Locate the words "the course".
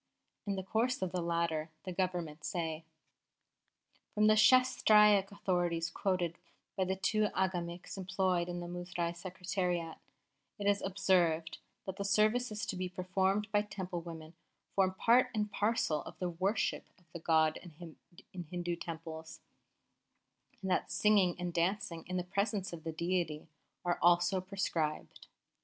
0.55-1.03